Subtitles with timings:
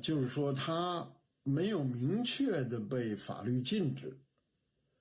[0.00, 1.08] 就是说它
[1.42, 4.18] 没有明确的被法律禁止，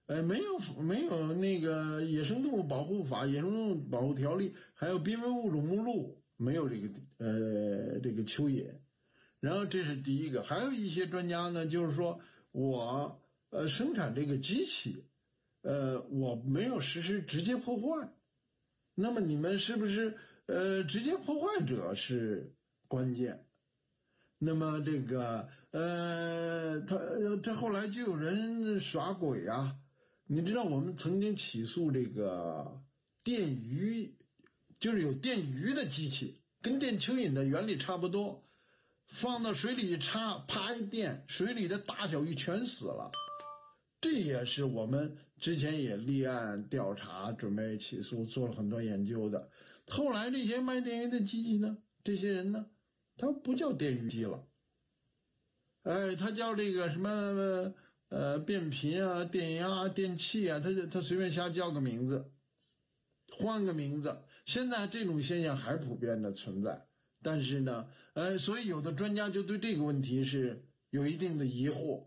[0.06, 6.88] 呃，没有没有那个野生动物保护法、野生动物保护条例，还有濒危物种目录没有这个
[7.18, 8.72] 呃这个蚯蚓。
[9.40, 12.20] 然后这是第一个，还有一些专家呢，就是说
[12.52, 15.06] 我呃生产这个机器，
[15.62, 18.10] 呃我没有实施直接破坏，
[18.96, 20.18] 那么你们是不是
[20.48, 22.54] 呃直接破坏者是
[22.88, 23.44] 关键？
[24.40, 26.98] 那么这个呃他
[27.44, 29.76] 他后来就有人耍鬼啊，
[30.28, 32.82] 你知道我们曾经起诉这个
[33.24, 34.16] 电鱼，
[34.80, 38.44] 就是有电鱼的机器，跟电蚯蚓的原理差不多。
[39.10, 43.10] 放到水里一插，啪一电，水里的大小鱼全死了。
[44.02, 49.50] 这也是我们之前也立案调查，准备起诉，做了很多研究的。
[49.88, 52.66] 后来这些卖电鱼的机器呢，这些人呢，
[53.18, 54.48] 他不叫电鱼机了，
[55.84, 57.74] 哎，他叫这个什么
[58.10, 62.32] 呃变频啊、电压、电器啊，他他随便瞎叫个名字，
[63.38, 64.24] 换个名字。
[64.46, 66.88] 现在这种现象还普遍的存在。
[67.24, 72.06] 但是呢，呃，所以有的专家就对这个问题是有一定的疑惑，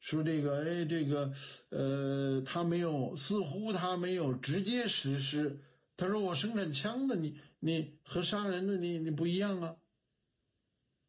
[0.00, 1.32] 说这个，哎，这个，
[1.68, 5.60] 呃，他没有，似乎他没有直接实施。
[5.96, 9.76] 他说我生产枪的，你你和杀人的你你不一样啊。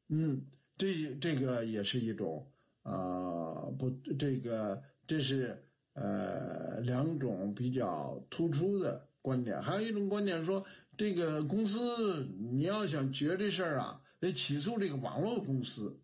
[0.09, 0.45] 嗯，
[0.77, 2.51] 这这个也是一种
[2.83, 10.65] 啊，不，这个这是呃两种比较突出的观点，还有一种观点说。
[10.97, 15.99] 这个公司，你要想绝这事儿啊，得起诉这个网络公司。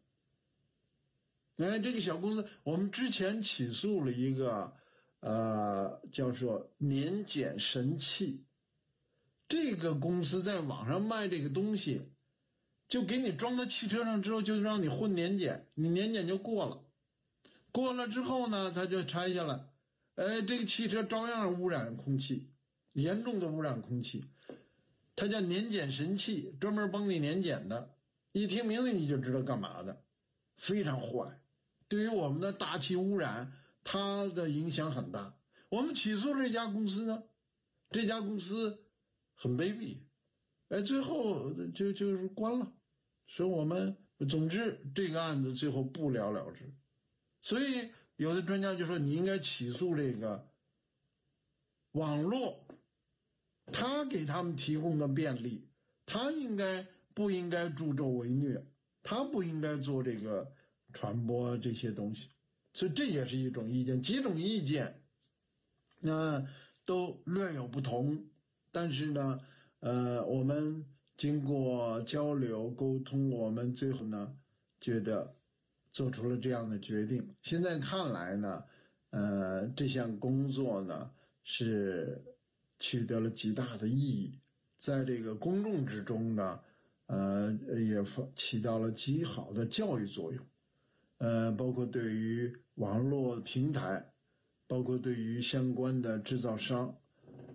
[1.56, 4.74] 哎，这个小公司，我们之前起诉了一个，
[5.22, 8.44] 呃，叫做年检神器。
[9.48, 12.11] 这个公司在网上卖这个东西，
[12.92, 16.84] 就给你装到汽车上之后，就让你混年检，你年检就过了。
[17.72, 19.66] 过了之后呢，他就拆下来，
[20.16, 22.50] 哎，这个汽车照样污染空气，
[22.92, 24.26] 严重的污染空气。
[25.16, 27.96] 它叫年检神器，专门帮你年检的。
[28.34, 30.04] 一听名字你就知道干嘛的，
[30.58, 31.40] 非常坏。
[31.88, 33.54] 对于我们的大气污染，
[33.86, 35.34] 它的影响很大。
[35.70, 37.24] 我们起诉这家公司呢，
[37.90, 38.84] 这家公司
[39.36, 40.00] 很卑鄙，
[40.68, 42.74] 哎，最后就就是关了。
[43.32, 43.98] 所以我们
[44.30, 46.72] 总之这个案子最后不了了之。
[47.42, 50.48] 所以有的专家就说你应该起诉这个
[51.94, 52.66] 网络。
[53.74, 55.70] 他给他们提供的便利，
[56.06, 58.66] 他应该不应该助纣为虐？
[59.02, 60.52] 他不应该做这个
[60.92, 62.32] 传播这些东西，
[62.74, 64.02] 所以这也是一种意见。
[64.02, 65.02] 几种意见，
[66.00, 66.46] 那
[66.86, 68.26] 都略有不同，
[68.74, 69.40] 但是呢，
[69.80, 70.86] 呃，我们
[71.22, 74.36] 经过交流沟通，我们最后呢，
[74.80, 75.36] 觉得
[75.92, 77.36] 做出了这样的决定。
[77.44, 78.64] 现在看来呢，
[79.12, 81.12] 呃，这项工作呢
[81.44, 82.26] 是。
[82.84, 84.40] 取得了极大的意义，
[84.80, 86.60] 在这个公众之中呢，
[87.06, 88.04] 呃，也
[88.36, 90.44] 起到了极好的教育作用，
[91.20, 94.04] 呃，包括对于网络平台，
[94.68, 96.98] 包括对于相关的制造商，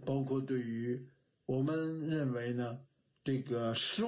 [0.05, 1.05] 包括对于
[1.45, 2.79] 我们认为呢，
[3.27, 4.07] 这个收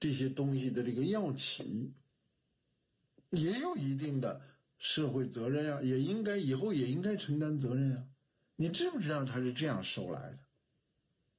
[0.00, 1.94] 这些东西的这个药企，
[3.30, 4.40] 也有一定的
[4.76, 8.04] 社会责任啊，也应该以后也应该承担责任啊。
[8.56, 10.38] 你知不知道他是这样收来的？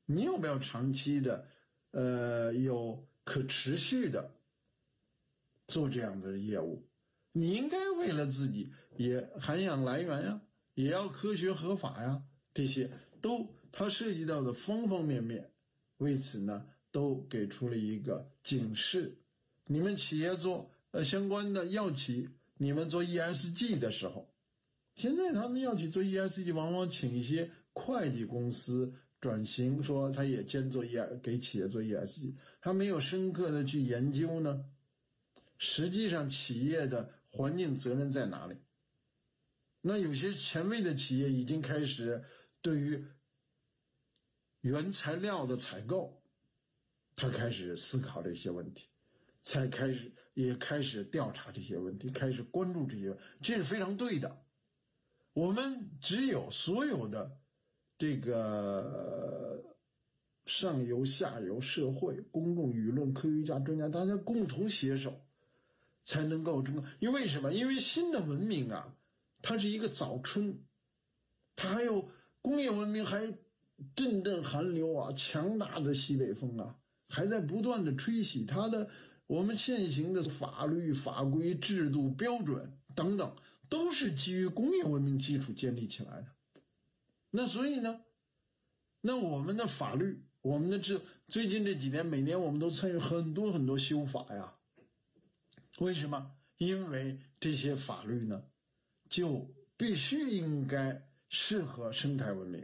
[0.06, 1.46] 你有没有长期的，
[1.92, 4.32] 呃，有可持续的
[5.68, 6.88] 做这样的业务？
[7.34, 10.42] 你应该为了自己也涵养来源呀，
[10.76, 12.24] 也要科学合法呀，
[12.54, 12.90] 这些
[13.22, 15.52] 都它涉及到的方方面面。
[15.98, 19.18] 为此呢，都给出了一个警示：
[19.66, 24.28] 你们企业做呃相关的药企，你们做 ESG 的时候。
[24.96, 34.66] 现在他们要去做 ESG，往往请一些会计公司转型，说他也兼做 E 给企业做 ESG，他没有深刻的去研究呢。
[35.58, 38.58] 实际上，企业的环境责任在哪里？
[39.82, 42.24] 那有些前卫的企业已经开始
[42.62, 43.04] 对于
[44.60, 46.21] 原材料的采购，
[47.22, 48.88] 他开始思考这些问题，
[49.44, 54.42] 才开始也开始调查这些问题，开始关注这些，这是非常对的。
[55.34, 57.38] 我们只有所有的
[58.00, 59.64] 这个
[60.48, 65.14] 上游、下游、社会、公众舆论、科学家、专家，大家共同携手，
[66.04, 66.84] 才能够成功。
[67.00, 67.54] 因为什么？
[67.54, 68.98] 因为新的文明啊，
[69.44, 70.58] 它是一个早春，
[71.56, 72.10] 它还有
[72.42, 73.32] 工业文明，还
[73.96, 76.80] 阵阵寒流啊，强大的西北风啊，
[77.12, 78.46] 还在不断的吹洗。
[78.46, 78.90] 它的
[79.28, 83.36] 我们现行的法律法规、制度、标准等等，
[83.70, 86.28] 都是基于工业文明基础建立起来的。
[87.30, 88.02] 那所以呢，
[89.02, 94.56] 那我们的法律，我们的这最近这几年，每年我们都参与很多很多修法呀。
[95.80, 96.32] 为什么？
[96.58, 98.44] 因为这些法律呢，
[99.10, 102.64] 就必须应该适合生态文明。